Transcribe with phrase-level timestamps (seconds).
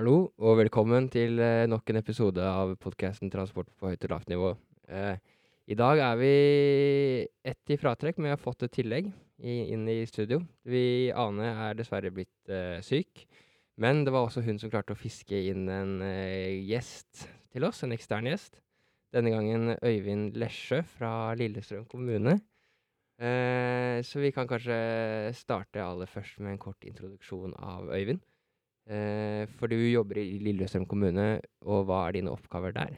[0.00, 4.30] Hallo, og velkommen til eh, nok en episode av podkasten 'Transport på høyt og lavt
[4.32, 4.52] nivå'.
[4.88, 5.18] Eh,
[5.68, 6.30] I dag er vi
[7.44, 9.10] ett i fratrekk, men vi har fått et tillegg
[9.44, 10.38] i, inn i studio.
[10.64, 13.26] Vi, Ane er dessverre blitt eh, syk,
[13.76, 17.82] men det var også hun som klarte å fiske inn en eh, gjest til oss,
[17.84, 18.56] en ekstern gjest.
[19.12, 22.38] Denne gangen Øyvind Lesjø fra Lillestrøm kommune.
[23.20, 24.80] Eh, så vi kan kanskje
[25.36, 28.24] starte aller først med en kort introduksjon av Øyvind.
[28.90, 31.26] Eh, for du jobber i Lillestrøm kommune,
[31.62, 32.96] og hva er dine oppgaver der?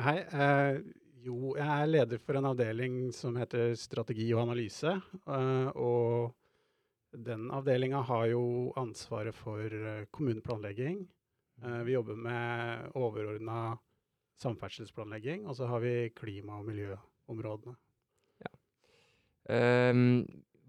[0.00, 0.16] Hei.
[0.24, 0.78] Eh,
[1.26, 4.96] jo, jeg er leder for en avdeling som heter strategi og analyse.
[5.28, 6.32] Eh, og
[7.14, 11.04] den avdelinga har jo ansvaret for eh, kommuneplanlegging.
[11.62, 13.76] Eh, vi jobber med overordna
[14.40, 17.76] samferdselsplanlegging, og så har vi klima- og miljøområdene.
[19.52, 20.24] Ehm,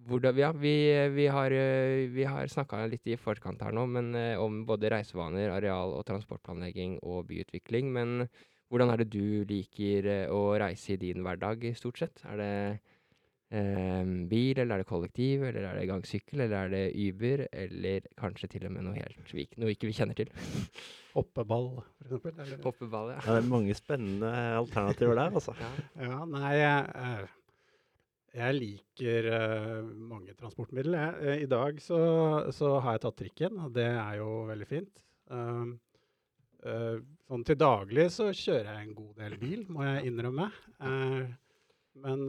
[0.05, 0.73] hvordan, ja, vi,
[1.15, 4.91] vi har, eh, vi har snakka litt i forkant her nå, men eh, om både
[4.93, 7.91] reisevaner, areal- og transportplanlegging og byutvikling.
[7.93, 8.27] Men
[8.69, 12.21] hvordan er det du liker eh, å reise i din hverdag, stort sett?
[12.29, 12.51] Er det
[13.55, 18.11] eh, bil, eller er det kollektiv, eller er det gangsykkel, eller er det Uber, eller
[18.19, 20.29] kanskje til og med noe helt vi, noe ikke vi kjenner til?
[21.15, 21.71] Hoppeball,
[22.03, 22.27] f.eks.
[22.27, 22.61] eksempel.
[22.65, 23.23] Hoppeball, ja.
[23.23, 25.55] Ja, det er mange spennende alternativer der, altså.
[25.61, 25.71] ja.
[26.03, 27.41] ja, nei, eh,
[28.35, 30.99] jeg liker uh, mange transportmidler.
[30.99, 31.15] Jeg.
[31.39, 31.99] uh, I dag så,
[32.55, 35.01] så har jeg tatt trikken, og det er jo veldig fint.
[35.31, 35.75] Um,
[36.65, 36.97] uh,
[37.29, 40.49] sånn til daglig så kjører jeg en god del bil, må jeg innrømme.
[41.95, 42.25] Men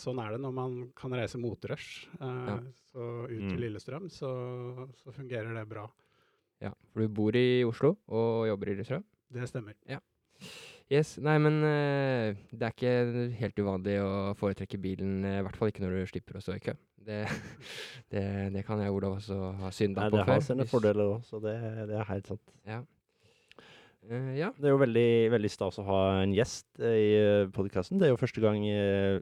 [0.00, 2.06] sånn er det når man kan reise motrush.
[2.16, 2.54] Ja.
[2.92, 3.48] Så ut Mm.
[3.50, 4.30] til Lillestrøm så,
[5.02, 5.84] så fungerer det bra.
[6.64, 6.70] ja.
[6.92, 9.04] For du bor i Oslo og jobber i Lillestrøm?
[9.32, 9.76] Det stemmer.
[10.92, 12.94] Yes, Nei, men eh, det er ikke
[13.38, 16.56] helt uvanlig å foretrekke bilen, eh, i hvert fall ikke når du slipper å stå
[16.58, 16.74] i kø.
[17.02, 17.22] Det,
[18.12, 20.34] det, det kan jeg Olav også ha synda Nei, på det før.
[20.36, 21.54] har sine hvis- fordeler òg, så det,
[21.88, 22.44] det er helt sant.
[22.68, 22.82] Ja.
[24.10, 24.50] Eh, ja.
[24.58, 27.10] Det er jo veldig, veldig stas å ha en gjest eh, i
[27.56, 27.96] podkasten.
[28.02, 29.16] Det er jo første gang eh,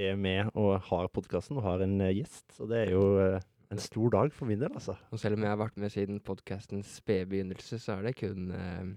[0.00, 3.04] jeg er med og har podkasten og har en eh, gjest, så det er jo
[3.20, 3.36] eh,
[3.74, 4.96] en stor dag for min del, altså.
[5.12, 8.48] Og selv om jeg har vært med siden podkastens spede begynnelse, så er det kun
[8.56, 8.88] eh,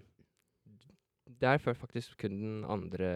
[1.43, 3.07] Det er faktisk kun den andre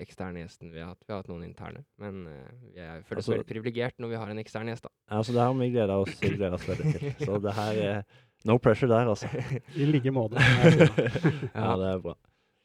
[0.00, 1.02] eksterne gjesten vi har hatt.
[1.04, 4.08] Vi har hatt noen interne, men eh, vi er føler oss Altså- veldig privilegert når
[4.14, 4.92] vi har en ekstern gjest, da.
[5.12, 7.10] Ja, så det har vi glede oss, glede oss veldig til.
[7.26, 8.02] Så det her er
[8.48, 9.28] no pressure der, altså.
[9.76, 10.40] I like måte.
[11.54, 12.14] Ja, det er bra.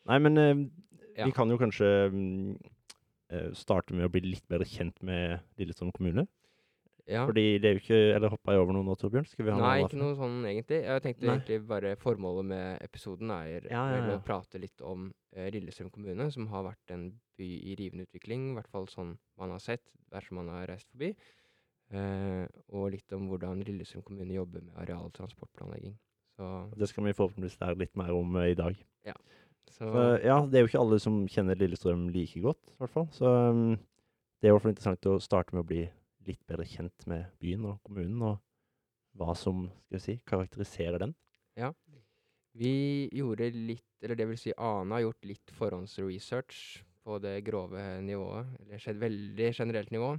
[0.07, 0.55] Nei, men eh,
[1.19, 1.25] Ja.
[1.27, 2.55] vi kan jo kanskje mm,
[3.35, 6.29] eh, starte med å bli litt bedre kjent med Lillestrøm kommune.
[7.09, 7.23] Ja.
[7.25, 9.25] Fordi det er jo ikke Eller hoppa jeg over noe nå, Torbjørn?
[9.25, 10.79] Skal vi ha Nei, noe ikke noe sånn egentlig.
[10.85, 11.33] Jeg tenkte Nei.
[11.39, 14.17] egentlig bare formålet med episoden er Ja, ja, ja.
[14.17, 17.07] å prate litt om eh, Lillestrøm kommune, som har vært en
[17.39, 19.81] by i rivende utvikling, i hvert fall sånn man har sett
[20.13, 21.15] dersom man har reist forbi.
[21.89, 22.45] Eh,
[22.77, 25.97] og litt om hvordan Lillestrøm kommune jobber med areal- og transportplanlegging.
[26.37, 28.75] Så, Det skal vi forhåpentligvis lære litt mer om eh, i dag.
[29.69, 32.93] så Så, ja, det er jo ikke alle som kjenner Lillestrøm like godt, i hvert
[32.93, 33.07] fall.
[33.11, 33.71] Så um,
[34.39, 35.89] det er i hvert fall interessant å starte med å bli
[36.29, 41.15] litt bedre kjent med byen og kommunen, og hva som skal vi si, karakteriserer den.
[41.59, 41.73] Ja.
[42.57, 46.61] Vi gjorde litt, eller det vil si Ane har gjort litt forhåndsresearch
[47.05, 50.13] på det grove nivået, eller veldig generelt nivå.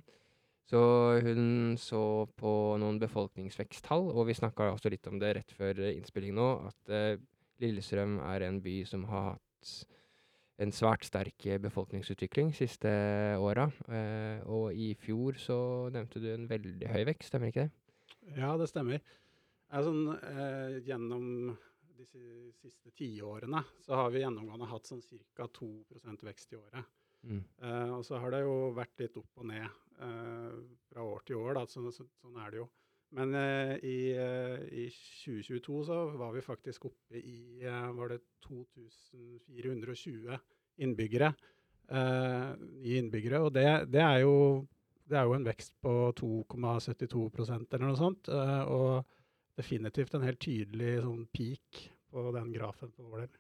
[0.71, 0.81] Så
[1.25, 2.03] hun så
[2.39, 6.93] på noen befolkningsveksttall, og vi snakka også litt om det rett før innspilling nå, at
[6.95, 7.23] eh,
[7.61, 9.73] Lillestrøm er en by som har hatt
[10.61, 12.91] en svært sterk befolkningsutvikling siste
[13.41, 13.69] åra.
[13.89, 15.57] Eh, og i fjor så
[15.95, 18.37] nevnte du en veldig høy vekst, stemmer ikke det?
[18.37, 19.01] Ja, det stemmer.
[19.73, 21.57] Altså, eh, gjennom
[21.97, 25.03] de si- siste tiårene så har vi gjennomgående hatt sånn
[25.37, 25.47] ca.
[25.47, 26.85] 2% vekst i året.
[27.25, 27.45] Mm.
[27.63, 29.69] Eh, og så har det jo vært litt opp og ned
[30.89, 32.69] fra år til år, da, så, så, sånn er det jo.
[33.17, 34.85] Men eh, i, eh, i
[35.25, 40.39] 2022 så var vi faktisk oppe i eh, var det 2420
[40.79, 41.33] innbyggere.
[41.91, 44.35] eh, nye innbyggere, og det, det, er jo,
[45.11, 48.31] det er jo en vekst på 2,72% eller noe sånt.
[48.31, 49.05] eh, og
[49.59, 53.35] definitivt en helt tydelig sånn peak på den grafen på vår del.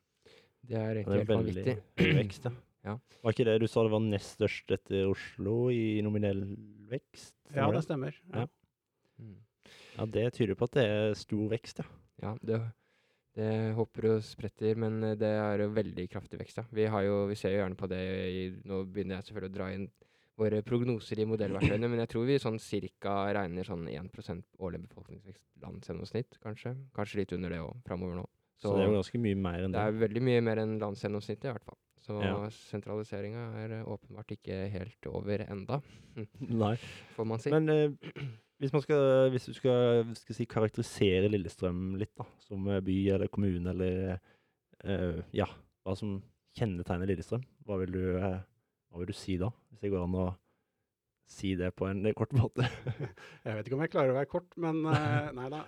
[0.70, 1.76] Det er egentlig helt vanvittig.
[2.18, 2.56] vekst, ja.
[2.80, 2.94] Ja.
[3.20, 6.38] Var ikke det du sa det var nest størst etter Oslo i nominell
[6.88, 7.34] vekst?
[7.52, 8.16] Ja, det stemmer.
[8.32, 8.46] Ja.
[9.96, 10.06] Ja.
[10.06, 11.88] Det tyder på at det er stor vekst, ja.
[12.20, 12.58] Ja, det,
[13.38, 13.48] det
[13.78, 16.60] hopper og spretter, men eh, det er jo veldig kraftig vekst.
[16.60, 16.66] Ja.
[16.76, 19.58] Vi, har jo, vi ser jo gjerne på det i, Nå begynner jeg selvfølgelig å
[19.58, 19.88] dra inn
[20.40, 25.42] våre prognoser i modellverktøyene, men jeg tror vi sånn cirka regner sånn 1% årlig befolkningsvekst
[25.60, 26.72] landsgjennomsnitt, kanskje.
[26.96, 28.24] Kanskje litt under det òg framover nå.
[28.60, 29.84] Så, det er jo ganske mye mer enn det det.
[29.92, 31.76] er veldig mye mer enn landsgjennomsnittet, i hvert fall.
[32.00, 32.36] Så Ja.
[32.72, 35.82] sentraliseringa er åpenbart ikke helt over enda,
[37.16, 37.52] får man si.
[37.52, 38.24] Men eh,
[38.60, 42.96] Hvis, man skal, hvis du skal, skal si, karakterisere Lillestrøm litt, da, som eh, by
[43.14, 44.18] eller kommune, eller
[44.84, 45.46] uh, ja,
[45.80, 46.18] hva som
[46.58, 48.36] kjennetegner Lillestrøm, hva vil, du, uh,
[48.92, 49.48] hva vil du si da?
[49.70, 50.26] Hvis det går an å
[51.30, 52.68] si det på en kort måte.
[53.46, 55.64] jeg vet ikke om jeg klarer å være kort, men uh, nei da.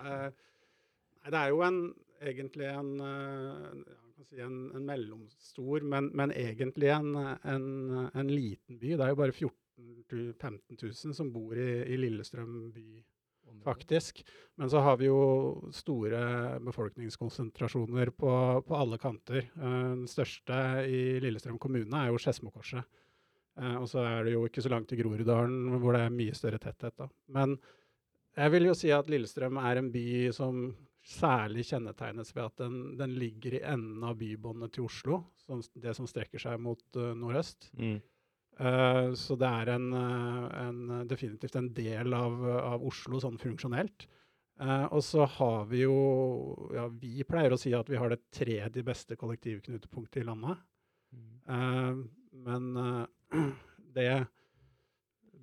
[1.23, 1.81] Det er jo en,
[2.21, 2.93] egentlig en,
[4.29, 7.67] si en, en mellomstor, men, men egentlig en, en,
[8.13, 8.93] en, liten by.
[8.93, 9.51] Det er jo bare 14
[10.39, 12.87] 15 000 som bor i, i Lillestrøm by,
[13.63, 14.23] faktisk.
[14.55, 18.33] Men så har vi jo store befolkningskonsentrasjoner på,
[18.67, 19.49] på alle kanter.
[19.57, 22.85] Uh, den største i Lillestrøm kommune er jo Skedsmokorset.
[23.59, 26.37] Uh, og så er det jo ikke så langt til Groruddalen, hvor det er mye
[26.37, 26.95] større tetthet.
[26.99, 27.09] Da.
[27.33, 27.57] Men
[28.37, 30.65] jeg vil jo si at Lillestrøm er en by som
[31.03, 35.91] særlig kjennetegnes ved at den, den ligger i enden av bybåndet til Oslo, som, det
[35.97, 37.73] som strekker seg mot uh, nordøst.
[37.75, 37.99] Mm.
[38.59, 44.05] Uh, så det er en, uh, en, definitivt en del av, av Oslo sånn funksjonelt.
[44.61, 45.95] Uh, og så har vi jo
[46.75, 50.61] ja, Vi pleier å si at vi har det tredje beste kollektivknutepunktet i landet.
[51.13, 52.05] Mm.
[52.41, 52.63] men
[53.95, 54.07] det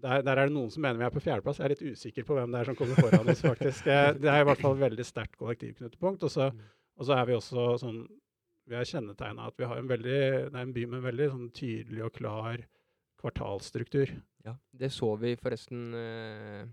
[0.01, 1.61] der, der, er det noen som mener vi er på fjerdeplass.
[1.61, 3.85] Jeg er litt usikker på hvem det er som kommer foran oss, faktisk.
[4.23, 6.25] Det er i hvert fall et veldig sterkt kollektivknutepunkt.
[6.27, 6.63] Og så, mm.
[6.97, 8.01] og så er vi også sånn
[8.71, 11.29] Vi er kjennetegna at vi har en veldig Det er en by med en veldig
[11.35, 12.65] sånn tydelig og klar
[13.21, 14.13] kvartalstruktur.
[14.47, 16.65] Ja, det så vi forresten uh,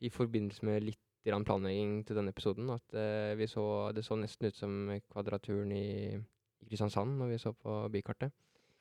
[0.00, 2.70] i forbindelse med litt planlegging til denne episoden.
[2.72, 3.64] At uh, vi så,
[3.96, 4.76] det så nesten ut som
[5.12, 8.32] Kvadraturen i, i Kristiansand når vi så på bykartet.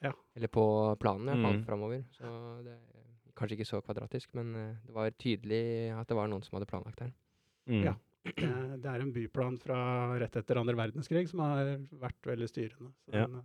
[0.04, 0.14] Ja.
[0.36, 0.64] Eller på
[1.00, 1.66] planen i hvert fall, mm.
[1.68, 2.04] framover.
[2.16, 2.30] Så
[2.64, 5.64] det er kanskje ikke så kvadratisk, men uh, det var tydelig
[5.96, 7.16] at det var noen som hadde planlagt her.
[7.70, 7.84] Mm.
[7.88, 7.98] Ja.
[8.30, 9.78] Det, er en byplan fra
[10.20, 12.92] rett etter andre verdenskrig som har vært veldig styrende.
[13.06, 13.38] Så den,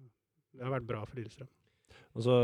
[0.55, 1.51] det har vært bra for Lillestrøm.
[2.15, 2.37] Og så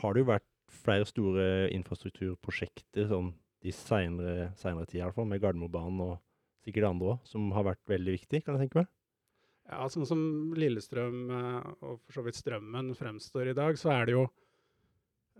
[0.00, 3.32] har det jo vært flere store infrastrukturprosjekter sånn
[3.64, 6.14] de senere, senere tid, i hvert med Gardermobanen og
[6.64, 8.90] sikkert andre òg, som har vært veldig viktig, kan jeg tenke meg?
[9.64, 10.20] Ja, sånn som
[10.58, 14.24] Lillestrøm eh, og for så vidt Strømmen fremstår i dag, så er det jo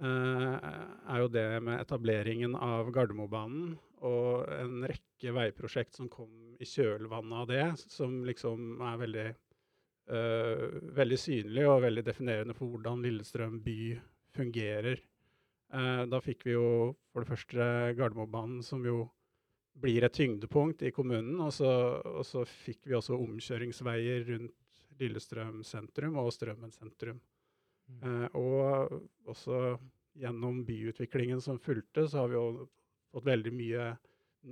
[0.00, 3.74] eh, er jo det med etableringen av Gardermobanen
[4.04, 9.28] og en rekke veiprosjekt som kom i kjølvannet av det, som liksom er veldig
[10.04, 13.76] veldig synlig og veldig definerende for hvordan Lillestrøm by
[14.36, 15.00] fungerer.
[15.74, 17.68] Uh, da fikk vi jo for det første
[17.98, 19.08] Gardermobanen, som jo
[19.82, 21.40] blir et tyngdepunkt i kommunen.
[21.42, 21.70] Og så,
[22.04, 24.54] og så fikk vi også omkjøringsveier rundt
[25.00, 27.18] Lillestrøm sentrum og Strømmen sentrum.
[28.04, 29.76] Uh, og også
[30.14, 32.68] gjennom byutviklingen som fulgte, så har vi jo
[33.14, 33.88] fått veldig mye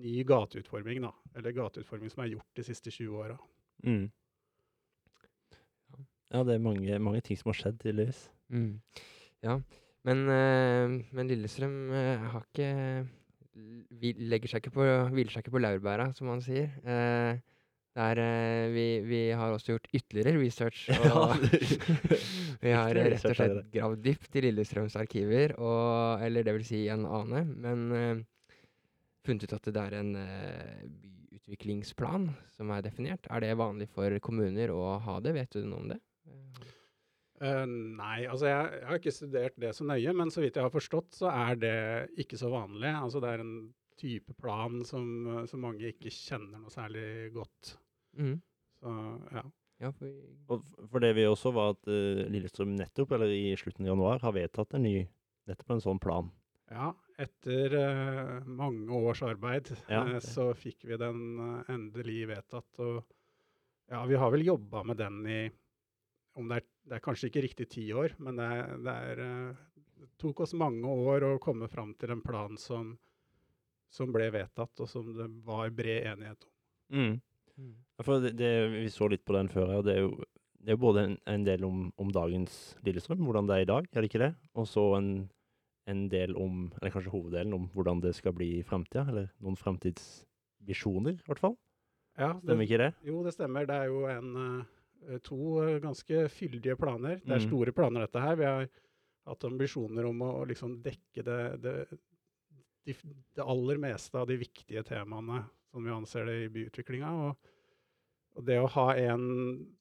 [0.02, 1.12] ny gateutforming, da.
[1.38, 3.38] Eller gateutforming som er gjort de siste 20 åra.
[3.86, 4.08] Mm.
[6.32, 8.24] Ja, det er mange, mange ting som har skjedd, tydeligvis.
[8.52, 8.80] Mm.
[9.44, 9.58] Ja,
[10.08, 12.70] men, øh, men Lillestrøm øh, har ikke
[14.00, 16.70] vi legger seg ikke på, hviler seg ikke på laurbæra, som man sier.
[16.82, 17.40] Eh,
[17.92, 20.86] der, eh, vi, vi, har også gjort ytterligere research.
[21.12, 21.34] Og
[22.64, 26.86] vi har rett og slett gravd dypt i Lillestrøms arkiver, og, eller det vil si
[26.92, 28.22] en ane, men eh,
[29.26, 33.28] funnet ut at det er en byutviklingsplan som er definert.
[33.30, 35.36] Er det vanlig for kommuner å ha det?
[35.36, 36.00] Vet du noe om det?
[37.42, 40.62] Uh, nei, altså jeg, jeg, har ikke studert det så nøye, men så vidt jeg
[40.62, 41.78] har forstått, så er det
[42.22, 42.92] ikke så vanlig.
[42.94, 43.56] Altså det er en
[43.98, 45.06] type plan som,
[45.50, 47.72] som mange ikke kjenner noe særlig godt.
[48.18, 48.36] Mm.
[48.78, 48.92] Så,
[49.34, 49.42] ja.
[49.82, 50.12] ja for,
[50.54, 54.22] og for det vi også var at uh, Lillestrøm nettopp, eller i slutten av januar,
[54.22, 54.94] har vedtatt en ny
[55.50, 56.30] nettopp en sånn plan.
[56.70, 62.70] Ja, etter uh, mange års arbeid ja, så fikk vi den endelig vedtatt.
[62.78, 63.02] Og
[63.90, 65.40] ja, vi har vel jobba med den i
[66.36, 68.48] det er, det er, kanskje ikke riktig ti år, men det,
[68.86, 72.94] det, er, eh, det, tok oss mange år å komme fram til en plan som,
[73.92, 76.52] som ble vedtatt, og som det var bred enighet om.
[76.92, 77.12] Mm.
[77.60, 77.74] Mm.
[78.02, 80.14] For vi så litt på den før, og det er jo,
[80.62, 83.88] det er både en, en del om, om, dagens Lillestrøm, hvordan det er i dag,
[83.90, 84.32] er det ikke det?
[84.58, 85.10] Og så en,
[85.90, 89.58] en, del om, eller kanskje hoveddelen om hvordan det skal bli i framtida, eller noen
[89.58, 91.58] framtidsvisjoner, i hvert fall.
[92.20, 92.92] Ja, stemmer ikke det?
[93.08, 93.66] Jo, det stemmer.
[93.68, 94.70] Det er jo en uh,
[95.26, 97.20] to eh, ganske fyldige planer.
[97.22, 97.48] Det er mm.
[97.48, 98.38] store planer, dette her.
[98.38, 98.68] Vi har
[99.28, 101.74] hatt ambisjoner om å liksom dekke det, det,
[102.86, 102.96] det,
[103.36, 107.10] det, aller meste av de viktige temaene som vi anser det i byutviklinga.
[107.26, 107.50] Og,
[108.36, 109.26] og, det å ha en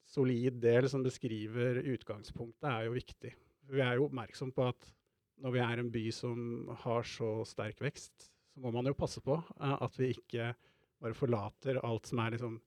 [0.10, 3.36] solid del som beskriver utgangspunktet, er jo viktig.
[3.72, 4.92] Vi er jo oppmerksom på at
[5.42, 6.42] når vi er en by som
[6.84, 10.51] har så sterk vekst, så må man jo passe på uh, at vi ikke
[11.01, 12.60] bare forlater alt som er liksom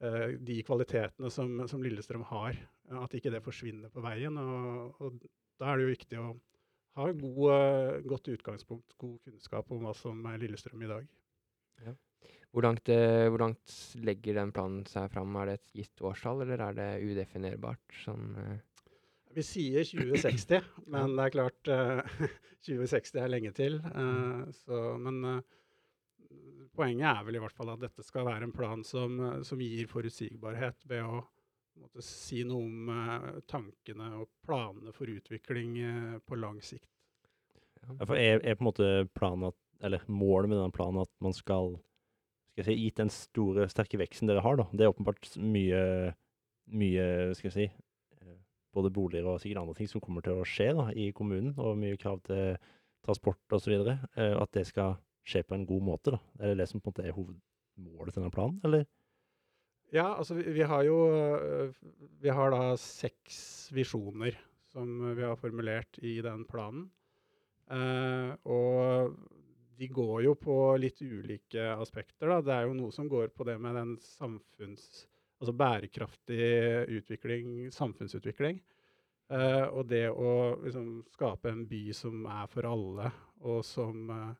[0.00, 2.56] de kvalitetene som, som, Lillestrøm har,
[3.02, 4.38] at ikke det forsvinner på veien.
[4.40, 5.18] Og, og
[5.60, 6.30] da er det jo viktig å
[6.96, 11.10] ha god, godt utgangspunkt, god kunnskap om hva som er Lillestrøm i dag.
[12.50, 15.36] Hvor langt, eh, hvor langt legger den planen seg fram?
[15.38, 17.84] Er det et gitt årstall, eller er det udefinerbart?
[18.02, 18.86] Sånn, uh...
[19.36, 22.24] Vi sier 2060, men det er klart uh,
[22.66, 23.78] 2060 er lenge til.
[23.94, 25.59] Uh, så, men eh,
[26.76, 29.60] poenget er vel i hvert fall at dette skal være en plan som, eh, som
[29.62, 31.20] gir forutsigbarhet ved å
[31.80, 36.88] måtte, si noe om uh, tankene og planene for utvikling uh, på lang sikt.
[37.80, 41.12] Ja, for er, er på en måte planen at, eller målet med denne planen at
[41.24, 41.78] man skal,
[42.52, 44.66] skal si, gitt den store, sterke veksten dere har, da.
[44.74, 45.80] Det er åpenbart mye,
[46.68, 47.06] mye
[47.38, 47.68] skal jeg si,
[48.76, 51.80] både boliger og sikkert andre ting som kommer til å skje da, i kommunen, og
[51.80, 52.60] mye krav til
[53.06, 53.78] transport osv.
[54.20, 56.14] At det skal skje på en god måte.
[56.16, 56.20] da.
[56.40, 58.86] Er det det som på en måte er hovedmålet til denne planen, eller?
[59.90, 61.72] Ja, altså vi, vi har jo øh,
[62.22, 64.36] Vi har da seks visjoner
[64.70, 66.86] som vi har formulert i den planen.
[67.70, 69.14] Eh, og
[69.80, 72.28] de går jo på litt ulike aspekter.
[72.28, 72.40] Da.
[72.44, 75.06] Det er jo noe som går på det med den samfunns...
[75.40, 76.46] Altså bærekraftig
[76.98, 78.58] utvikling, samfunnsutvikling.
[79.32, 83.08] Eh, og det å liksom skape en by som er for alle,
[83.46, 84.34] og som, eh,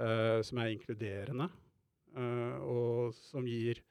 [0.00, 1.50] eh, som er inkluderende.
[2.16, 3.82] uh, og som gir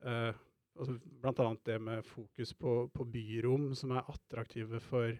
[0.00, 0.32] Uh,
[0.80, 1.56] altså Bl.a.
[1.66, 5.12] det med fokus på, på byrom som er attraktive for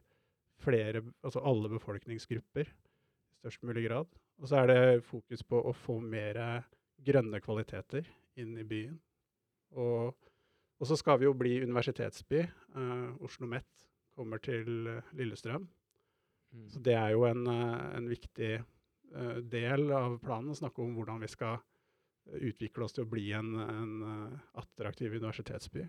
[0.61, 4.09] flere, altså alle befolkningsgrupper i størst mulig grad.
[4.41, 6.65] Og så er det fokus på å få mer
[7.05, 8.09] grønne kvaliteter
[8.41, 8.97] inn i byen.
[9.77, 10.17] Og,
[10.81, 12.45] og så skal vi jo bli universitetsby.
[12.77, 13.69] Uh, Oslo Met
[14.17, 15.69] kommer til uh, Lillestrøm.
[16.51, 16.67] Mm.
[16.73, 18.69] Så det er jo en, uh, en viktig uh,
[19.43, 21.59] del av planen å snakke om hvordan vi skal
[22.39, 25.87] utvikle oss til å bli en, en uh, attraktiv universitetsby.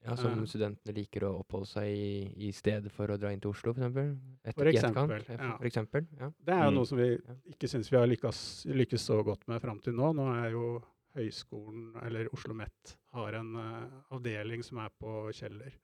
[0.00, 0.46] Ja, Som Eh.
[0.48, 4.54] studentene liker å oppholde seg i, i stedet for å dra inn til Oslo, f.eks.?
[4.56, 5.50] For eksempel, eh, ja.
[5.58, 6.30] For eksempel, ja.
[6.40, 6.78] Det er jo Mm.
[6.78, 7.08] noe som vi
[7.52, 8.40] ikke syns vi har lykkes,
[8.80, 10.14] lykkes så godt med fram til nå.
[10.16, 10.82] Nå er jo
[11.16, 15.76] høyskolen, eller Oslo OsloMet, har en uh, avdeling som er på Kjeller.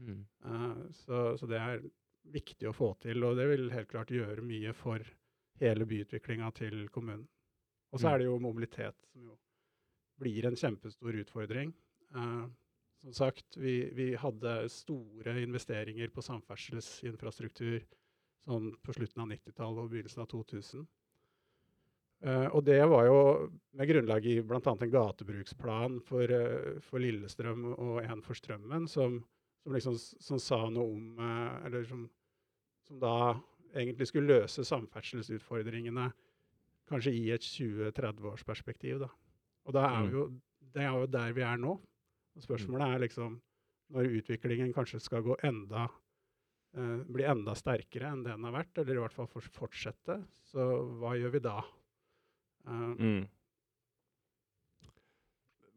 [0.00, 0.26] Mm.
[0.44, 1.82] Uh, så, så det er
[2.32, 4.98] viktig å få til, og det vil helt klart gjøre mye for
[5.60, 7.28] hele byutviklinga til kommunen.
[7.92, 8.14] Og så Mm.
[8.14, 9.38] er det jo mobilitet, som jo
[10.20, 11.74] blir en kjempestor utfordring.
[12.14, 12.48] Uh,
[13.00, 17.84] som sagt, vi, vi hadde store investeringer på samferdselsinfrastruktur
[18.44, 20.86] sånn på slutten av 90-tallet og begynnelsen av 2000.
[22.20, 23.20] Eh, og det var jo
[23.78, 24.60] med grunnlag i bl.a.
[24.60, 29.22] en gatebruksplan for, eh, for Lillestrøm og en for Strømmen, som,
[29.64, 32.04] som liksom som sa noe om eh, Eller som,
[32.84, 33.14] som da
[33.74, 36.12] egentlig skulle løse samferdselsutfordringene
[36.90, 38.98] kanskje i et 20-30-årsperspektiv.
[39.00, 39.08] da.
[39.66, 40.10] Og da er Mm.
[40.12, 40.40] jo,
[40.74, 41.78] det er jo der vi er nå.
[42.36, 43.40] Og spørsmålet er liksom
[43.90, 45.88] når utviklingen kanskje skal gå enda
[46.76, 50.66] eh, bli enda sterkere enn det den har vært, eller i hvert fall fortsette, så
[51.00, 51.56] hva gjør vi da?
[52.66, 53.28] Uh, Mm.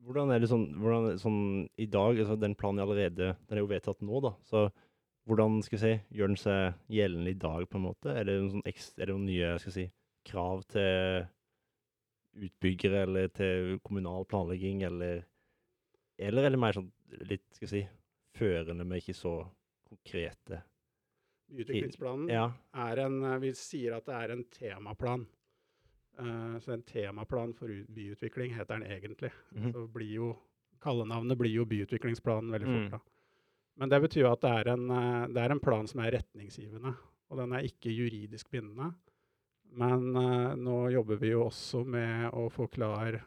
[0.03, 3.61] Hvordan er det sånn, hvordan, sånn i dag, altså den planen er allerede, den er
[3.63, 4.65] jo vedtatt nå da, så
[5.27, 8.11] hvordan skal jeg si, gjør den seg gjeldende i dag på en måte?
[8.11, 9.85] Er det, noen sånn ekst, er det noen nye skal jeg si,
[10.27, 11.27] krav til
[12.43, 15.23] utbyggere eller til kommunal planlegging, eller,
[16.17, 16.89] eller er det mer sånn
[17.29, 17.83] litt, skal jeg si,
[18.37, 19.37] førende, men ikke så
[19.87, 20.63] konkrete?
[21.53, 22.47] Utviklingsplanen Ja,
[22.87, 25.27] er en eh, Vi sier at det er en temaplan.
[26.13, 29.31] Uh, så en temaplan for byutvikling heter den egentlig.
[29.53, 29.71] Mhm.
[29.73, 30.33] Så blir jo
[30.83, 32.81] Kallenavnet blir jo byutviklingsplanen veldig fort.
[32.83, 32.89] Mm.
[32.91, 32.99] da.
[33.79, 36.93] Men det betyr at det er, en, eh, det er en plan som er retningsgivende.
[37.31, 38.91] Og den er ikke juridisk bindende.
[39.73, 43.17] Men eh, nå jobber vi jo også med å få klar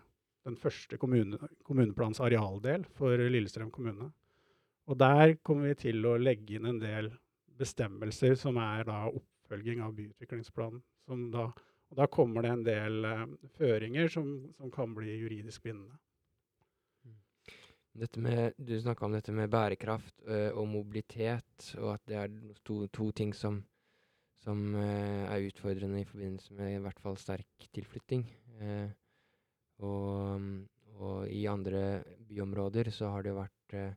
[0.47, 4.12] den første kommune, kommuneplans arealdel for Lillestrøm kommune.
[4.87, 7.11] Og der kommer vi til å legge inn en del
[7.59, 10.85] bestemmelser som er da oppfølging av byutviklingsplanen.
[11.33, 11.49] Da,
[11.91, 13.25] og da kommer det en del uh,
[13.59, 15.99] føringer som, som kan bli juridisk bindende.
[17.97, 22.83] Med, du snakka om dette med bærekraft ø, og mobilitet, og at det er to,
[22.93, 23.62] to ting som,
[24.43, 28.26] som eh, er utfordrende i forbindelse med i hvert fall sterk tilflytting.
[28.61, 28.91] Eh,
[29.81, 30.45] og,
[30.99, 33.95] og i andre byområder så har det vært eh,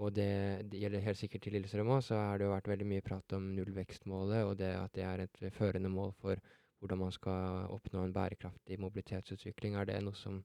[0.00, 3.04] Og det, det gjelder helt sikkert til Lillestrøm òg, så har det vært veldig mye
[3.04, 6.40] prat om nullvekstmålet, og det at det er et førende mål for
[6.80, 9.76] hvordan man skal oppnå en bærekraftig mobilitetsutvikling.
[9.76, 10.38] Er det noe som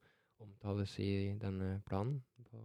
[0.44, 2.20] omtales i denne planen?
[2.50, 2.60] På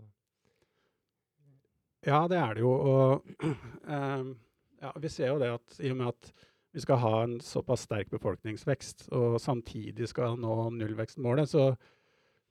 [2.06, 2.70] Ja, det er det jo.
[2.72, 3.50] Og
[3.96, 4.34] ehm,
[4.80, 6.32] ja, vi ser jo det at i og med at
[6.70, 11.64] vi skal ha en såpass sterk befolkningsvekst, og samtidig skal nå nullvekstmålet, så,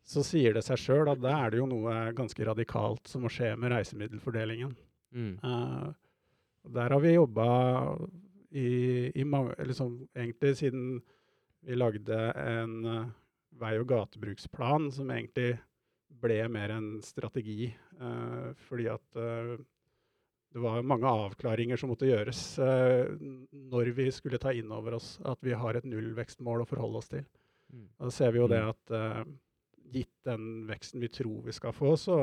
[0.03, 3.31] så sier det seg sjøl at da er det jo noe ganske radikalt som må
[3.31, 4.75] skje med reisemiddelfordelingen.
[5.15, 5.33] mm.
[5.43, 5.89] Eh,
[6.67, 7.45] og der har vi jobba
[8.51, 8.69] i,
[9.15, 9.23] i
[9.71, 10.99] sånn egentlig siden
[11.63, 13.05] vi lagde en, uh,
[13.59, 15.57] vei- og gatebruksplan, som egentlig
[16.09, 17.69] ble mer en strategi.
[17.99, 19.57] eh, fordi at eh,
[20.49, 23.11] det var mange avklaringer som måtte gjøres eh,
[23.53, 27.11] når vi skulle ta inn over oss at vi har et nullvekstmål å forholde oss
[27.11, 27.25] til.
[27.69, 27.85] Mm.
[27.99, 28.69] Og Da ser vi jo det Mm.
[28.73, 29.27] at
[29.93, 32.15] gitt den veksten vi tror vi skal få, så,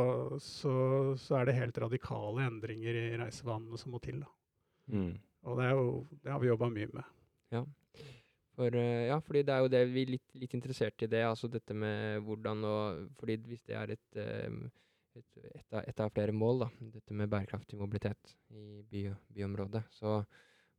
[0.43, 0.73] så,
[1.19, 4.21] så er det helt radikale endringer i reisevanene som må til.
[4.23, 4.31] Da.
[4.93, 5.14] Mm.
[5.47, 7.05] Og det, er jo, det har vi jobba mye med.
[8.57, 11.23] For, eh, ja, fordi det er jo det vi er litt, litt interessert i det,
[11.29, 16.13] altså dette med hvordan og Fordi hvis det er et, et, et, av, et av
[16.15, 20.23] flere mål, da, dette med bærekraftig mobilitet i by, byområdet, så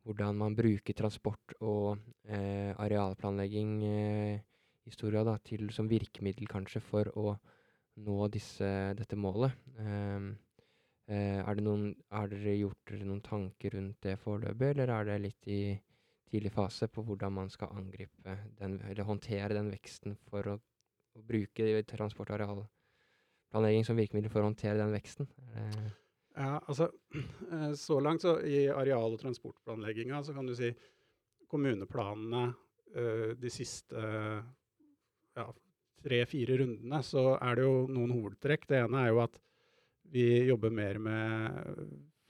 [0.07, 1.99] hvordan man bruker transport og
[2.31, 4.39] eh, arealplanlegging eh,
[4.87, 7.33] i stor grad da, til som virkemiddel kanskje for å
[8.07, 9.51] nå disse, dette målet.
[9.83, 10.29] Eh,
[11.07, 15.51] er det noen, har dere gjort noen tanker rundt det foreløpig, eller er det litt
[15.51, 15.61] i
[16.27, 21.23] tidlig fase på hvordan man skal angripe den, eller håndtere den veksten for å, å
[21.27, 25.29] bruke transport- og arealplanlegging som virkemiddel for å håndtere den veksten?
[26.37, 26.91] Ja, altså
[27.51, 30.69] eh, Så langt så i areal- og transportplanlegginga så kan du si
[31.49, 32.43] kommuneplanene
[32.93, 34.03] eh, de siste
[35.37, 35.47] ja,
[36.03, 38.67] tre-fire rundene, så er det jo noen hovedtrekk.
[38.69, 39.39] Det ene er jo at
[40.11, 41.73] vi jobber mer med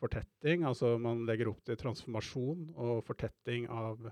[0.01, 0.65] fortetting.
[0.67, 4.09] Altså man legger opp til transformasjon og fortetting av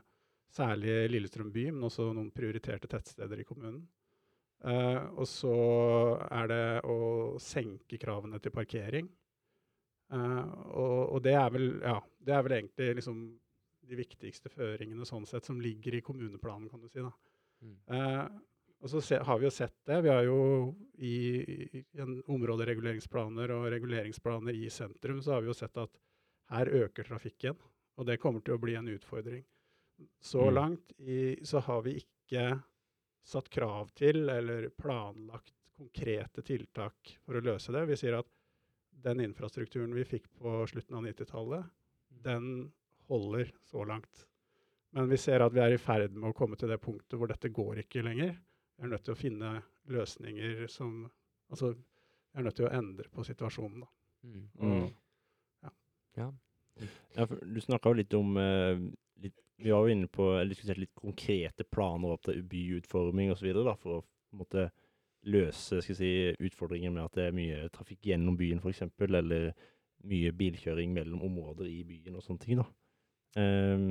[0.56, 3.84] særlig Lillestrøm by, men også noen prioriterte tettsteder i kommunen.
[4.66, 5.56] Uh, og så
[6.32, 6.98] er det å
[7.44, 9.10] senke kravene til parkering.
[10.14, 13.20] Uh, og, og det er vel ja, det er vel egentlig liksom
[13.86, 17.04] de viktigste føringene sånn sett som ligger i kommuneplanen, kan du si.
[17.04, 17.12] da.
[17.62, 17.76] Mm.
[17.98, 18.22] Eh,
[18.86, 19.96] og så se, har vi jo sett det.
[20.06, 20.40] Vi har jo
[21.02, 21.16] i,
[21.80, 25.98] i en områdereguleringsplaner og reguleringsplaner i sentrum, så har vi jo sett at
[26.54, 27.58] her øker trafikken.
[27.98, 29.42] Og det kommer til å bli en utfordring.
[30.22, 30.54] Så Mm.
[30.54, 32.62] langt i, så har vi ikke
[33.26, 37.88] satt krav til eller planlagt konkrete tiltak for å løse det.
[37.90, 38.30] Vi sier at
[38.92, 41.66] den infrastrukturen vi fikk på slutten av 90-tallet,
[42.22, 42.72] den
[43.10, 44.28] holder så langt.
[44.94, 47.28] Men vi ser at vi er i ferd med å komme til det punktet hvor
[47.28, 48.38] dette går ikke lenger.
[48.76, 49.52] Vi er nødt til å finne
[49.92, 51.06] løsninger som
[51.54, 53.88] Altså, vi er nødt til å endre på situasjonen, da.
[54.26, 54.46] Mm.
[54.58, 54.88] Mm.
[56.18, 56.32] Ja.
[57.16, 58.80] Ja, for du snakka jo litt om eh,
[59.22, 63.52] litt, Vi var jo inne på eller diskuterte litt konkrete planer opp til byutforming osv.
[63.78, 64.66] for å på måte
[65.26, 69.54] løse skal jeg si, utfordringer med at det er mye trafikk gjennom byen f.eks., eller
[70.06, 72.60] mye bilkjøring mellom områder i byen og sånne ting.
[72.60, 72.68] da.
[73.38, 73.88] Um,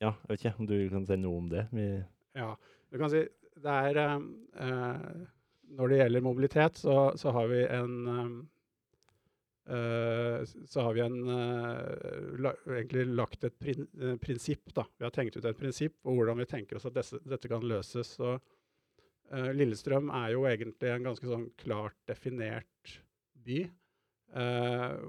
[0.00, 1.66] ja, jeg vet ikke om du kan si noe om det?
[1.72, 1.88] Vi,
[2.38, 2.54] Ja,
[2.90, 3.24] du kan si
[3.62, 4.16] det er eh,
[4.64, 5.06] eh,
[5.74, 8.32] Når det gjelder mobilitet, så, så har vi en eh,
[9.74, 13.86] eh, så har vi en, eh, la, egentlig lagt et prin,
[14.22, 14.74] prinsipp.
[14.74, 14.86] da.
[14.98, 17.64] Vi har tenkt ut et prinsipp og hvordan vi tenker oss at desse, dette kan
[17.66, 18.16] løses.
[18.20, 22.98] Eh, Lillestrøm er jo egentlig en ganske sånn klart definert
[23.44, 23.64] by.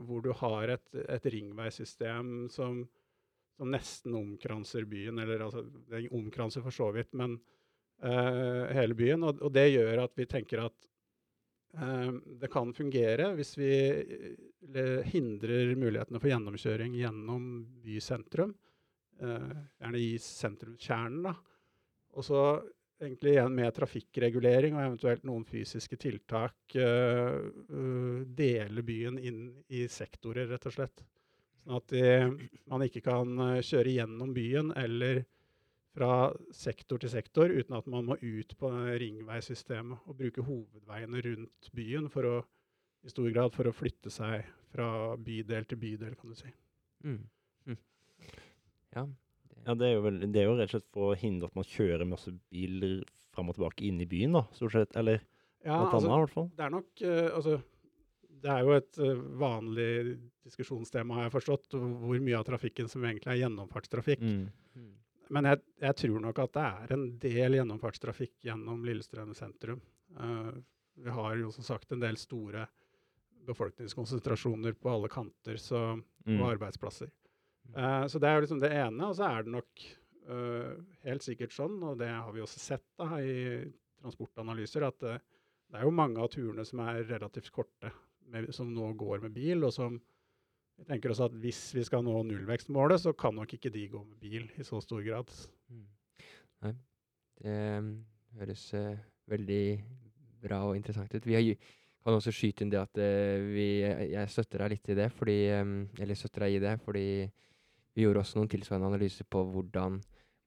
[0.05, 2.83] hvor du har et, et ringveisystem som,
[3.57, 5.17] som nesten omkranser byen.
[5.17, 7.39] Eller altså, det omkranser for så vidt, men
[8.03, 9.23] eh, hele byen.
[9.23, 10.89] Og, og det gjør at vi tenker at
[11.79, 13.71] uh, det kan fungere hvis vi
[15.11, 17.49] hindrer mulighetene for gjennomkjøring gjennom
[17.83, 18.55] bysentrum.
[19.21, 21.23] eh, gjerne i sentrumskjernen.
[21.23, 21.35] da.
[22.15, 22.41] Og så
[23.01, 29.83] egentlig igjen med trafikkregulering og eventuelt noen fysiske tiltak uh, uh, dele byen inn i
[29.91, 31.03] sektorer, rett og slett.
[31.65, 32.05] Sånn at de,
[32.71, 35.25] man ikke kan kjøre gjennom byen eller
[35.95, 36.09] fra
[36.51, 42.09] sektor til sektor uten at man må ut på ringveisystemet og bruke hovedveiene rundt byen
[42.11, 42.35] for å,
[43.05, 44.43] i stor grad for å flytte seg
[44.75, 46.51] fra bydel til bydel, kan du si.
[47.05, 47.21] Mm.
[47.69, 47.77] Mm.
[48.95, 49.05] Ja.
[49.05, 51.47] det- ja, det er, jo vel, det er jo rett og slett for å hindre
[51.47, 52.99] at man kjører masse biler
[53.35, 54.95] fram og tilbake inn i byen, da, stort sett.
[54.99, 55.21] Eller
[55.65, 56.49] Ja, noe altså, annet, i hvert fall.
[56.59, 57.55] det er nok uh, altså,
[58.45, 59.87] Det er jo et uh, vanlig
[60.45, 64.21] diskusjonstema, har jeg forstått, hvor mye av trafikken som egentlig er gjennomfartstrafikk.
[64.21, 64.43] Mm.
[64.75, 64.91] Mm.
[65.33, 69.81] Men jeg, jeg tror nok at det er en del gjennomfartstrafikk gjennom Lillestrøm sentrum.
[70.19, 70.51] Uh,
[70.95, 72.67] vi har jo som sagt en del store
[73.45, 76.39] befolkningskonsentrasjoner på alle kanter så, Mm.
[76.41, 77.11] og arbeidsplasser.
[77.75, 79.05] Uh, så det er jo liksom det ene.
[79.05, 79.83] Og så er det nok
[80.29, 80.73] uh,
[81.05, 83.61] helt sikkert sånn, og det har vi også sett da, i
[84.01, 87.91] transportanalyser, at det er jo mange av turene som er relativt korte,
[88.33, 89.99] med, som nå går med bil, og som
[90.75, 94.01] vi tenker også at hvis vi skal nå nullvekstmålet, så kan nok ikke de gå
[94.03, 95.31] med bil i så stor grad.
[95.71, 95.87] Mm.
[96.65, 96.73] Nei,
[97.41, 97.89] det mm,
[98.41, 98.91] høres uh,
[99.31, 99.63] veldig
[100.43, 101.25] bra og interessant ut.
[101.25, 101.71] Vi har,
[102.03, 103.69] kan også skyte inn det at uh, vi,
[104.11, 107.07] jeg støtter deg litt i det, fordi, um, eller støtter deg i det, fordi
[107.95, 110.01] vi gjorde også noen tilsvarende analyser på hvordan,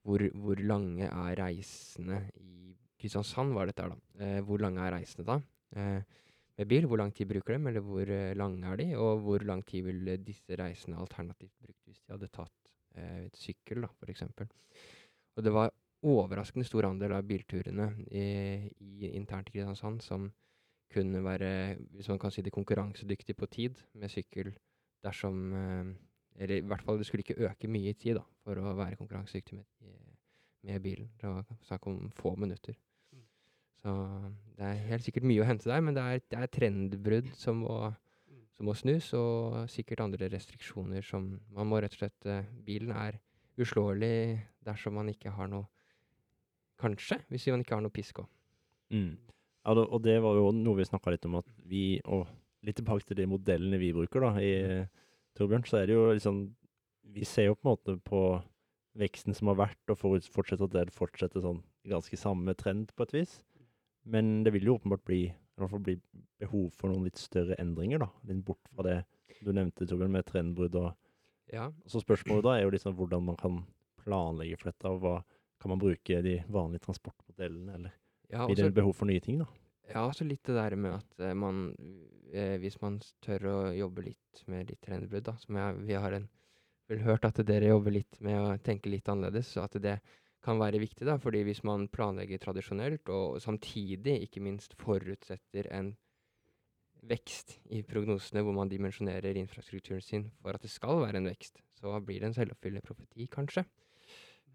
[0.05, 3.97] hvor, hvor lange er reisene i Kristiansand var dette da.
[4.19, 5.39] Eh, hvor lange er reisene da?
[5.75, 6.01] Eh,
[6.59, 8.87] med bil, hvor lang tid bruker dem, eller hvor eh, lange er de?
[8.99, 13.85] Og hvor lang tid ville disse reisene alternativt brukt hvis de hadde tatt eh, sykkel,
[13.85, 14.49] da, eksempel.
[15.37, 15.71] Og det var
[16.09, 18.25] overraskende stor andel av bilturene i,
[18.79, 20.27] i internt i Kristiansand som
[20.91, 24.53] kunne være, hvis man kan si det, konkurransedyktig på tid med sykkel
[25.05, 25.95] dersom eh,
[26.39, 28.95] Eller i hvert fall, det skulle ikke øke mye i tid da, for å være
[28.95, 29.95] konkurransedyktig med,
[30.63, 31.09] med bilen.
[31.19, 32.77] Det var snakk om få minutter.
[33.79, 33.93] Så
[34.59, 37.61] det er helt sikkert mye å hente der, men det er, det er trendbrudd som
[37.63, 37.77] må,
[38.57, 42.91] som må snus, og sikkert andre restriksjoner som Man må rett og slett eh, Bilen
[42.91, 43.19] er
[43.59, 45.67] uslåelig dersom man ikke har noe
[46.79, 48.27] Kanskje, hvis man ikke har noe pisk òg.
[48.95, 49.17] Mm.
[49.67, 52.23] Ja, og det var jo noe vi snakka litt om, at vi Og
[52.63, 54.85] litt tilbake til de modellene vi bruker, da, i.
[55.37, 56.39] Torbjørn, så er det jo liksom
[57.15, 58.21] Vi ser jo på en måte på
[58.99, 63.05] veksten som har vært, og forut- fortsetter at det fortsetter sånn ganske samme trend på
[63.05, 63.37] et vis.
[64.09, 65.21] Men det vil jo åpenbart bli,
[65.85, 65.95] bli
[66.41, 68.09] behov for noen litt større endringer, da.
[68.29, 68.97] Litt bort fra det
[69.39, 70.91] du nevnte, Torbjørn, med trendbrudd og
[71.49, 71.71] Ja.
[71.89, 73.63] Så spørsmålet da er jo liksom hvordan man kan
[74.03, 75.15] planlegge for dette, og hva
[75.59, 77.95] kan man bruke de vanlige transportmodellene, eller
[78.29, 79.47] ja blir det behov for nye ting, da?
[79.89, 81.71] ja, også litt det der med at eh, man
[82.29, 86.15] eh, Hvis man tør å jobbe litt med litt trendbrudd, da, som jeg, vi har
[86.19, 86.27] en,
[86.89, 89.99] vel hørt at dere jobber litt med å tenke litt annerledes, så at det
[90.43, 95.93] kan være viktig, da, fordi hvis man planlegger tradisjonelt, og samtidig ikke minst forutsetter en
[97.09, 101.61] vekst i prognosene hvor man dimensjonerer infrastrukturen sin for at det skal være en vekst,
[101.79, 103.63] så blir det en selvoppfyllende profeti, kanskje.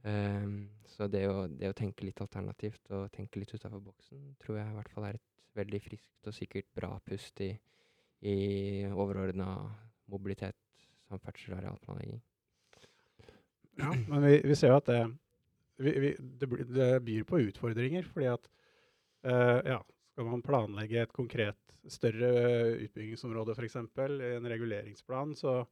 [0.04, 4.60] Um, så det å, det å tenke litt alternativt og tenke litt utafor boksen, tror
[4.60, 7.54] jeg i hvert fall er et veldig friskt og sikkert bra pust i,
[8.28, 8.36] i
[8.90, 9.48] overordna
[10.12, 10.58] mobilitet,
[11.08, 12.20] samferdsel og arealplanlegging.
[13.80, 15.00] Ja, men vi, vi ser jo at det,
[15.76, 18.06] vi, vi, det, det byr på utfordringer.
[18.10, 18.50] fordi at
[19.26, 19.80] uh, ja,
[20.12, 21.58] skal man planlegge et konkret
[21.90, 22.30] større
[22.86, 23.76] utbyggingsområde f.eks.
[23.76, 25.64] i en reguleringsplan, så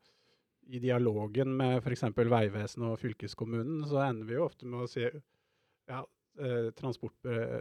[0.68, 2.04] i dialogen med f.eks.
[2.16, 6.02] Vegvesenet og fylkeskommunen, så ender vi jo ofte med å si ja,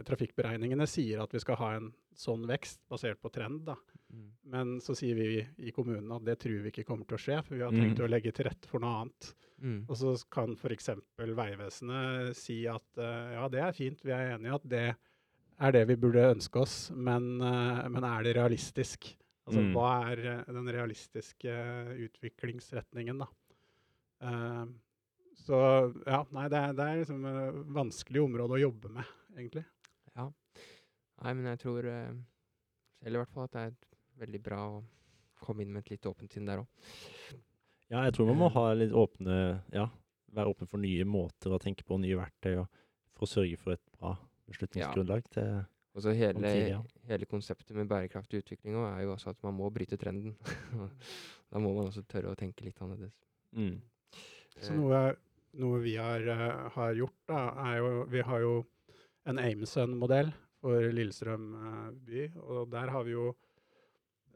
[0.04, 3.64] trafikkberegningene sier at vi skal ha en sånn vekst basert på trend.
[3.66, 3.76] da.
[4.44, 7.38] Men så sier vi i kommunen at det tror vi ikke kommer til å skje,
[7.44, 8.04] for vi har tenkt Mm.
[8.06, 9.34] å legge til rette for noe annet.
[9.62, 9.86] Mm.
[9.88, 10.88] Og så kan f.eks.
[11.16, 14.96] Vegvesenet si at eh, ja, det er fint, vi er enige i at det
[15.62, 19.16] er det vi burde ønske oss, men, eh, men er det realistisk?
[19.46, 19.72] Altså Mm.
[19.74, 21.50] hva er eh, den realistiske
[22.08, 23.26] utviklingsretningen, da?
[24.22, 24.66] Eh,
[25.46, 25.58] så
[26.06, 29.64] ja, nei, det er, det er liksom et vanskelig område å jobbe med, egentlig.
[30.16, 30.28] Ja.
[31.22, 33.74] Nei, men jeg tror Eller i hvert fall at det er
[34.22, 34.82] veldig bra å
[35.42, 36.94] komme inn med et litt åpent sinn der òg.
[37.92, 39.36] Ja, jeg tror man må ha litt åpne
[39.74, 39.88] Ja,
[40.32, 42.82] være åpen for nye måter å tenke på, nye verktøy, og
[43.16, 44.14] for å sørge for et bra
[44.50, 46.80] beslutningsgrunnlag til Og så hele, ja.
[47.10, 50.36] hele konseptet med bærekraftig utvikling er jo også at man må bryte trenden.
[51.52, 53.18] da må man også tørre å tenke litt annerledes.
[53.52, 53.80] mm.
[54.60, 54.98] Så Eh, noe,
[55.60, 58.54] noe vi har, eh, har gjort, da, er jo Vi har jo
[59.26, 63.28] en Amesun-modell for Lillestrøm eh, by, og der har vi jo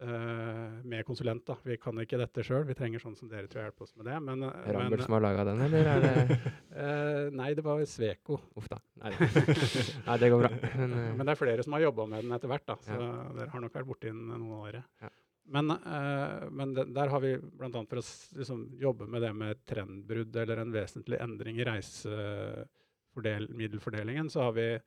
[0.03, 1.57] eh, med konsulent, da.
[1.65, 4.07] Vi kan ikke dette sjøl, vi trenger sånn som dere til å hjelpe oss med
[4.11, 4.19] det.
[4.23, 8.37] Men, Rambel men som har laga den, eller er det Nei, det var Sveko.
[8.61, 8.79] Uff da.
[9.01, 9.15] Nei,
[10.07, 10.51] Nei, det går bra.
[10.83, 13.13] Men, Men det er flere som har jobba med den etter hvert, da, så Ja.
[13.39, 14.83] dere har nok vært borti den noen av dere.
[15.03, 15.11] Ja.
[15.55, 17.71] Men, uh, men det, der har vi bl.a.
[17.71, 18.03] for å
[18.39, 24.69] liksom, jobbe med det med trendbrudd eller en vesentlig endring i reisemiddelfordelingen, så har vi
[24.75, 24.81] uh,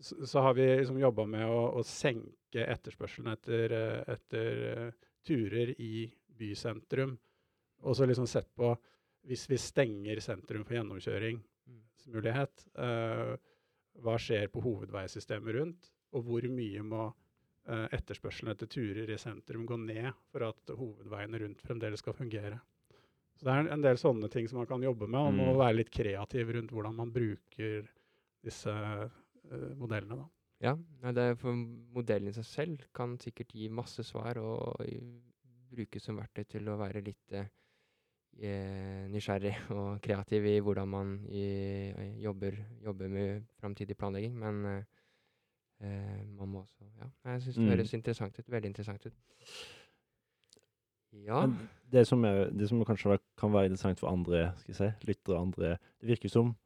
[0.00, 4.52] så, så har vi liksom jobba med å, å senke etterspørselen etter, uh, etter
[5.28, 7.18] turer i bysentrum.
[7.82, 8.76] Og så liksom sett på
[9.28, 13.32] Hvis vi stenger sentrum for gjennomkjøringsmulighet, eh,
[14.00, 17.08] hva skjer på hovedveisystemet rundt, og hvor mye må
[17.68, 22.60] etterspørselen etter turer i sentrum gå ned for at hovedveiene rundt fremdeles skal fungere.
[23.38, 25.58] Så det er en- del sånne ting som man kan jobbe med, og må Mm.
[25.58, 27.86] være litt kreativ rundt hvordan man bruker
[28.42, 30.16] disse uh, modellene.
[30.16, 30.28] Da.
[30.60, 30.74] Ja,
[31.12, 35.22] det er for modellen i seg selv kan sikkert gi masse svar og i-
[35.70, 37.46] brukes som verktøy til å være litt eh,
[38.40, 44.34] eh, nysgjerrig og kreativ i hvordan man i, eh, jobber, jobber med framtidig planlegging.
[44.38, 44.82] Men eh,
[45.80, 47.70] eh, man må også Ja, jeg syns det Mm.
[47.70, 48.50] høres interessant ut.
[48.50, 49.14] Veldig interessant ut.
[51.12, 51.46] Ja.
[51.90, 55.40] Det som, er, det som kanskje kan være interessant for andre skal jeg si, lyttere
[55.40, 56.56] andre Det virker som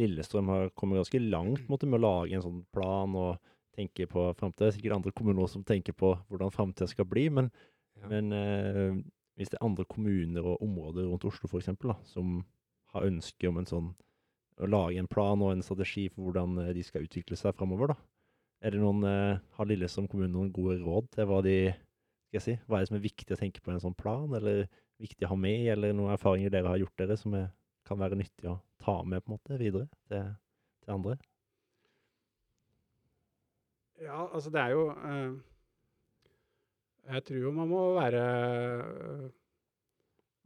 [0.00, 3.38] Lillestrøm har kommet ganske langt måte, med å lage en sånn plan og
[3.76, 4.70] tenke på framtida.
[4.70, 7.50] Er sikkert andre kommuner som tenker på hvordan framtida skal bli, men,
[8.00, 8.08] ja.
[8.08, 9.02] men eh,
[9.36, 12.40] hvis det er andre kommuner og områder rundt Oslo for eksempel, da, som
[12.94, 13.92] har ønske om en sånn
[14.62, 17.92] å lage en plan og en strategi for hvordan eh, de skal utvikle seg framover,
[17.92, 17.96] da.
[18.62, 22.44] Er det noen, eh, Har Lillesand kommune noen gode råd til hva de skal jeg
[22.46, 24.62] si, hva er det som er viktig å tenke på i en sånn plan, eller
[25.02, 27.50] viktig å ha med, eller noen erfaringer dere har gjort dere som er,
[27.84, 30.30] kan være nyttig å ta med på en måte videre til,
[30.84, 31.16] til andre?
[34.02, 35.34] Ja, altså det er jo eh,
[37.12, 38.22] Jeg tror jo man må være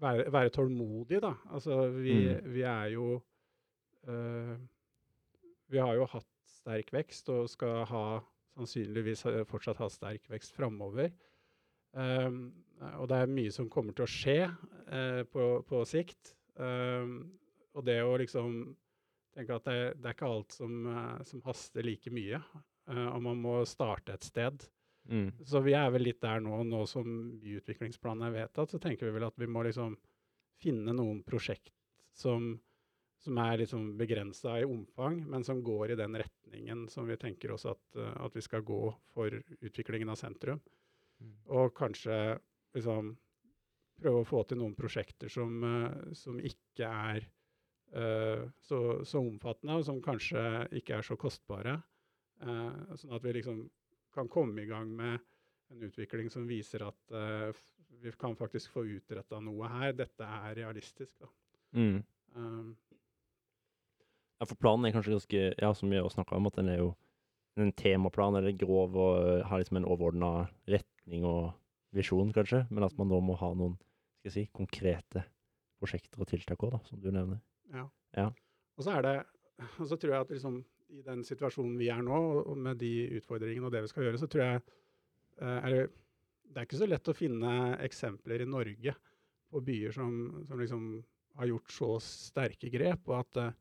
[0.03, 1.35] være, være tålmodig, da.
[1.53, 2.53] Altså vi, Mm.
[2.53, 3.07] vi er jo
[4.09, 4.57] eh,
[5.73, 6.27] Vi har jo hatt
[6.67, 8.05] sterk vekst og skal ha
[8.57, 11.13] sannsynligvis fortsatt ha sterk vekst framover.
[11.97, 12.51] Um,
[12.99, 16.35] og det er mye som kommer til å skje uh, på, på sikt.
[16.59, 17.39] Um,
[17.77, 18.59] og det å liksom
[19.37, 22.41] tenke at det, det er ikke alt som, uh, som haster like mye.
[22.91, 24.67] uh, og man må starte et sted.
[25.07, 25.31] Mm.
[25.47, 27.07] Så vi er vel litt der nå, nå som
[27.41, 29.95] byutviklingsplanen er vedtatt, så tenker vi vel at vi må liksom
[30.61, 31.73] finne noen prosjekt
[32.17, 32.57] som,
[33.27, 37.53] som er liksom begrensa i omfang, men som går i den retningen som vi tenker
[37.57, 38.83] oss at, eh, at vi skal gå
[39.15, 40.61] for utviklingen av sentrum.
[41.21, 41.33] Mm.
[41.59, 42.39] Og kanskje
[42.77, 43.15] liksom
[43.97, 47.27] prøve å få til noen prosjekter som, eh, som ikke er
[47.97, 50.41] uh, så, så omfattende, og som kanskje
[50.77, 51.79] ikke er så kostbare.
[52.43, 53.63] Uh, sånn at vi liksom
[54.13, 55.23] kan komme i gang med
[55.73, 57.63] en utvikling som viser at uh,
[58.03, 59.95] vi kan faktisk få utretta noe her.
[59.97, 61.15] Dette er realistisk.
[61.23, 61.31] Da.
[61.79, 62.03] Mm.
[62.37, 62.75] Um,
[64.41, 66.79] Ja, for planen er kanskje ganske Ja, som vi har snakka om, at den er
[66.83, 66.91] jo
[67.57, 71.55] en temaplan, eller grov, og øh, har liksom en overordna retning og
[71.97, 72.67] visjon, kanskje.
[72.71, 73.79] Men at man da må ha noen
[74.21, 75.23] skal jeg si, konkrete
[75.81, 77.41] prosjekter og tiltak òg, som du nevner.
[77.73, 77.87] ja.
[78.17, 78.31] Ja.
[78.77, 79.15] Og så er det
[79.81, 80.59] og så tror jeg at liksom,
[80.93, 84.19] i den situasjonen vi er nå, og- med de utfordringene og det vi skal gjøre,
[84.21, 84.61] så tror jeg
[85.41, 85.83] eh, er det,
[86.45, 87.53] det er ikke så lett å finne
[87.85, 88.95] eksempler i Norge
[89.51, 90.85] på byer som, som liksom
[91.41, 93.53] har gjort så sterke grep, og at eh,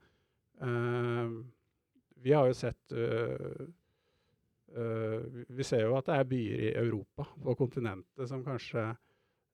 [2.26, 3.65] vi har jo sett eh,
[4.76, 8.96] eh, vi- ser jo at det er byer i Europa, på kontinentet, som kanskje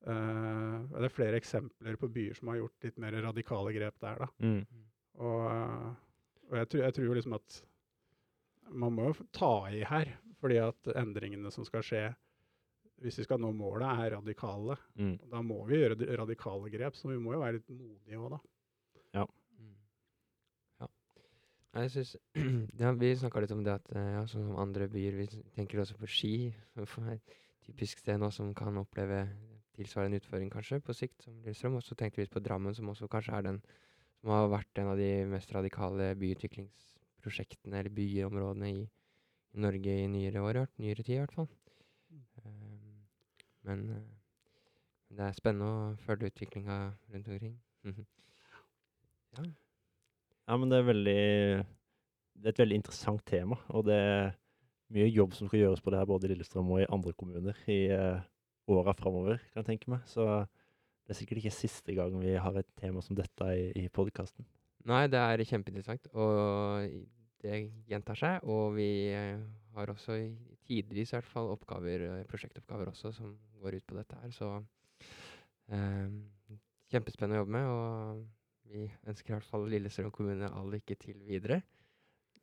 [0.02, 4.16] Uh, Det er flere eksempler på byer som har gjort litt mer radikale grep der,
[4.24, 4.28] da.
[4.42, 4.64] Mm.
[5.22, 5.92] Og, eh,
[6.50, 7.58] og jeg, tror, jeg tror jo liksom at
[8.82, 10.10] man må jo ta i her,
[10.42, 12.02] fordi at endringene som skal skje,
[12.98, 14.80] hvis vi skal nå målet, er radikale.
[14.98, 15.20] Mm.
[15.30, 18.42] Da må vi gjøre radikale grep, så vi må jo være litt modige òg, da.
[19.62, 19.78] Mm.
[20.82, 20.88] Ja.
[20.88, 20.90] Nei,
[21.72, 22.18] Jeg synes,
[22.82, 25.80] ja, Vi snakka litt om det at eh, ja, sånn som andre byer Vi tenker
[25.80, 26.34] også på Ski,
[26.76, 29.24] er et typisk sted nå som kan oppleve
[29.78, 31.78] tilsvarende utfordring kanskje på sikt, som Lillestrøm.
[31.80, 33.62] Og så tenkte vi på Drammen, som også kanskje er den
[34.20, 38.84] som har vært en av de mest radikale byutviklingsprosjektene eller byområdene i,
[39.56, 41.50] i Norge i nyere år, nyere tid i hvert fall.
[42.44, 43.02] Um,
[43.66, 43.88] men
[45.10, 46.78] det er spennende å følge utviklinga
[47.16, 47.58] rundt omkring.
[49.40, 49.50] ja.
[50.50, 51.22] Ja, men det er veldig
[52.42, 54.32] Det er et veldig interessant tema, og det er
[54.92, 57.58] mye jobb som skal gjøres på det her, både i Lillestrøm og i andre kommuner
[57.72, 58.24] i uh,
[58.72, 60.02] åra framover, kan jeg tenke meg.
[60.10, 60.26] Så
[61.06, 64.48] det er sikkert ikke siste gang vi har et tema som dette i, i podkasten.
[64.90, 66.90] Nei, det er kjempeinteressant, og
[67.44, 67.58] det
[67.90, 68.46] gjentar seg.
[68.50, 69.42] Og vi eh,
[69.76, 70.18] har også
[70.68, 74.34] tidvis i hvert fall oppgaver, eh, prosjektoppgaver også, som går ut på dette her.
[74.36, 74.50] Så
[75.72, 76.14] eh,
[76.94, 78.26] kjempespennende å jobbe med, og
[78.72, 81.62] vi ønsker i hvert fall Lillestrøm kommune all lykke til videre.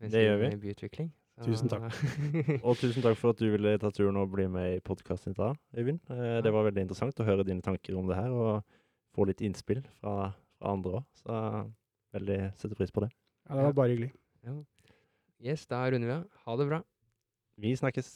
[0.00, 0.46] med Det gjør vi.
[0.52, 1.08] eh, Byutvikling.
[1.44, 1.92] Tusen takk.
[2.66, 5.38] Og tusen takk for at du ville ta turen og bli med i podkasten i
[5.38, 6.00] dag, Øyvind.
[6.10, 8.64] Eh, det var veldig interessant å høre dine tanker om det her, og
[9.14, 11.04] få litt innspill fra, fra andre òg.
[11.22, 11.38] Så
[12.16, 13.10] veldig setter pris på det.
[13.48, 14.12] Ja, det var bare hyggelig.
[14.44, 14.56] ja.
[15.40, 16.24] Yes, da runder vi av.
[16.46, 16.80] Ha det bra.
[17.62, 18.08] Vi snakkes.